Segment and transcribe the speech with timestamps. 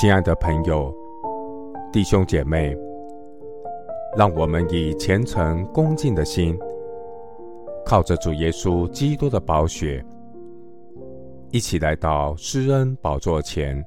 [0.00, 0.94] 亲爱的朋友、
[1.92, 2.72] 弟兄姐妹，
[4.16, 6.56] 让我们以虔诚恭敬的心，
[7.84, 10.06] 靠着主耶稣基督的宝血，
[11.50, 13.84] 一起来到施恩宝座前，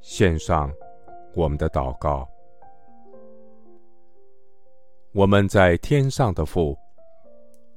[0.00, 0.72] 献上
[1.34, 2.26] 我们的祷告。
[5.12, 6.74] 我们在天上的父，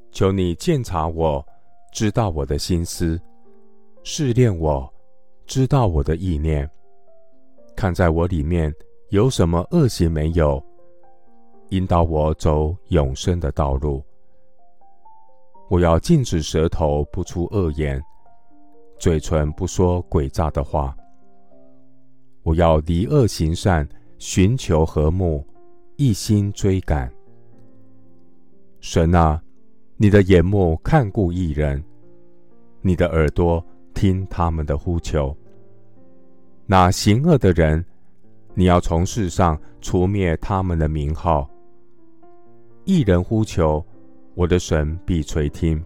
[0.09, 1.45] 求你鉴察我，
[1.91, 3.19] 知道我的心思，
[4.03, 4.89] 试炼我，
[5.45, 6.71] 知道我的意念。
[7.75, 8.73] 看在我里面
[9.09, 10.63] 有什么恶行没有，
[11.69, 14.03] 引导我走永生的道路。
[15.69, 18.01] 我要禁止舌头不出恶言，
[18.97, 20.95] 嘴唇不说诡诈的话。
[22.43, 23.87] 我要离恶行善，
[24.19, 25.45] 寻求和睦，
[25.97, 27.11] 一心追赶。
[28.79, 29.41] 神啊，
[29.97, 31.83] 你的眼目看顾一人，
[32.81, 33.63] 你的耳朵
[33.95, 35.35] 听他们的呼求。
[36.67, 37.85] 那行恶的人，
[38.55, 41.47] 你要从世上除灭他们的名号。
[42.85, 43.85] 一人呼求，
[44.33, 45.83] 我的神必垂听。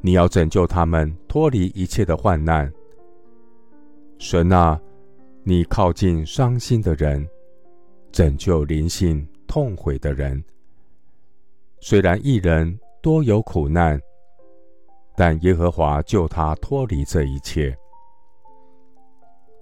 [0.00, 2.72] 你要拯救他们脱离一切的患难。
[4.18, 4.80] 神啊，
[5.42, 7.26] 你靠近伤心的人，
[8.12, 10.42] 拯救灵性痛悔的人。
[11.80, 14.00] 虽然一人多有苦难，
[15.16, 17.76] 但耶和华救他脱离这一切。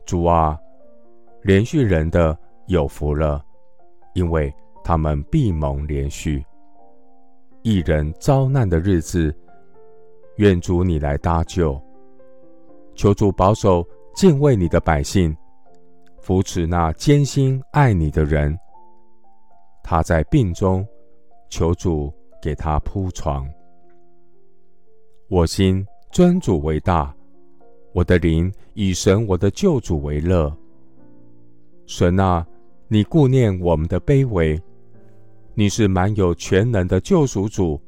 [0.07, 0.57] 主啊，
[1.43, 3.45] 怜恤人的有福了，
[4.15, 4.55] 因为
[4.85, 6.43] 他们必蒙怜恤。
[7.63, 9.35] 一人遭难的日子，
[10.37, 11.79] 愿主你来搭救。
[12.95, 13.85] 求主保守
[14.15, 15.37] 敬畏你的百姓，
[16.21, 18.57] 扶持那艰辛爱你的人。
[19.83, 20.87] 他在病中，
[21.51, 23.45] 求主给他铺床。
[25.29, 27.13] 我心尊主为大。
[27.97, 30.55] 我的灵以神我的救主为乐。
[31.87, 32.47] 神啊，
[32.89, 34.61] 你顾念我们的卑微，
[35.55, 37.81] 你是满有全能的救赎主，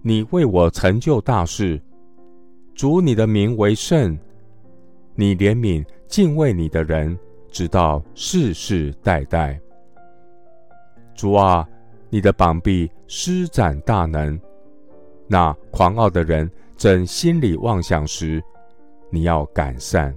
[0.00, 1.78] 你为我成就大事。
[2.74, 4.18] 主你的名为圣，
[5.14, 7.14] 你怜悯敬畏你的人，
[7.50, 9.60] 直到世世代代。
[11.14, 11.68] 主啊，
[12.08, 14.40] 你的膀臂施展大能，
[15.26, 18.42] 那狂傲的人正心里妄想时。
[19.10, 20.14] 你要改善，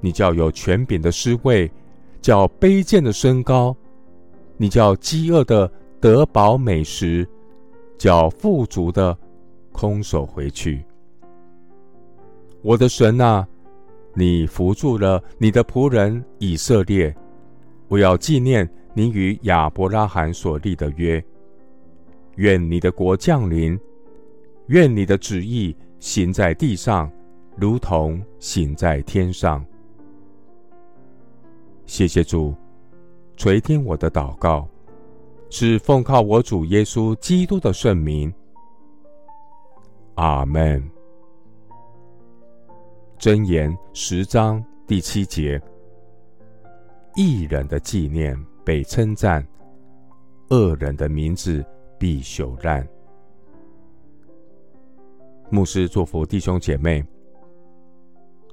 [0.00, 1.70] 你叫有权柄的失位，
[2.20, 3.76] 叫卑贱的升高，
[4.56, 5.70] 你叫饥饿的
[6.00, 7.28] 得饱美食，
[7.98, 9.16] 叫富足的
[9.70, 10.82] 空手回去。
[12.62, 13.46] 我的神啊，
[14.14, 17.14] 你扶助了你的仆人以色列，
[17.86, 21.22] 我要纪念你与亚伯拉罕所立的约。
[22.36, 23.78] 愿你的国降临，
[24.66, 27.10] 愿你的旨意行在地上。
[27.60, 29.64] 如同行在天上。
[31.86, 32.54] 谢谢主
[33.36, 34.68] 垂听我的祷告，
[35.50, 38.32] 是奉靠我主耶稣基督的圣名。
[40.14, 40.88] 阿门。
[43.18, 45.60] 箴言十章第七节：
[47.16, 49.44] 一人的纪念被称赞，
[50.50, 51.64] 恶人的名字
[51.98, 52.86] 必朽烂。
[55.50, 57.04] 牧师祝福弟兄姐妹。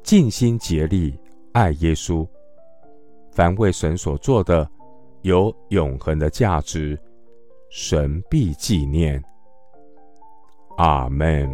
[0.05, 1.19] 尽心竭力
[1.53, 2.27] 爱耶稣，
[3.31, 4.69] 凡为神所做的，
[5.23, 6.95] 有永恒的价值，
[7.71, 9.19] 神必纪念。
[10.77, 11.51] 阿门。